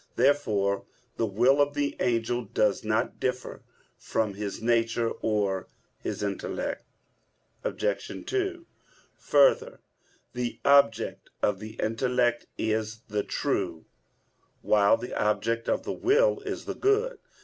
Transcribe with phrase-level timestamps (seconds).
[0.15, 0.83] Therefore
[1.17, 3.61] the will of the angel does not differ
[3.99, 5.67] from his nature or
[5.99, 6.83] his intellect.
[7.63, 8.25] Obj.
[8.25, 8.65] 2:
[9.19, 9.79] Further,
[10.33, 13.85] the object of the intellect is the true,
[14.63, 17.19] while the object of the will is the good.